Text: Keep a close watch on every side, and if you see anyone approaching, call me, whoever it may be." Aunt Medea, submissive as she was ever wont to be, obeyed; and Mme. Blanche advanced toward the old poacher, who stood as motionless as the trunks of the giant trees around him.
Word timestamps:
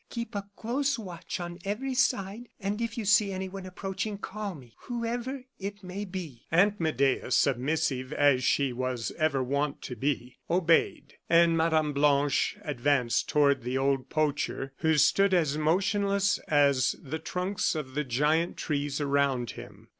Keep 0.09 0.33
a 0.33 0.49
close 0.55 0.97
watch 0.97 1.39
on 1.39 1.59
every 1.63 1.93
side, 1.93 2.49
and 2.59 2.81
if 2.81 2.97
you 2.97 3.05
see 3.05 3.31
anyone 3.31 3.67
approaching, 3.67 4.17
call 4.17 4.55
me, 4.55 4.73
whoever 4.85 5.43
it 5.59 5.83
may 5.83 6.05
be." 6.05 6.47
Aunt 6.51 6.79
Medea, 6.79 7.29
submissive 7.29 8.11
as 8.11 8.43
she 8.43 8.73
was 8.73 9.11
ever 9.19 9.43
wont 9.43 9.83
to 9.83 9.95
be, 9.95 10.39
obeyed; 10.49 11.17
and 11.29 11.55
Mme. 11.55 11.91
Blanche 11.91 12.57
advanced 12.63 13.29
toward 13.29 13.61
the 13.61 13.77
old 13.77 14.09
poacher, 14.09 14.73
who 14.77 14.97
stood 14.97 15.35
as 15.35 15.55
motionless 15.55 16.39
as 16.47 16.95
the 16.99 17.19
trunks 17.19 17.75
of 17.75 17.93
the 17.93 18.03
giant 18.03 18.57
trees 18.57 18.99
around 18.99 19.51
him. 19.51 19.89